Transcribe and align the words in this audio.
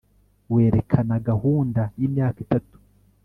werekana 0.53 1.15
gahunda 1.29 1.81
y 1.99 2.01
imyaka 2.07 2.37
itatu 2.45 2.75